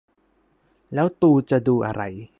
[0.93, 2.01] แล้วตูจะดูอะไร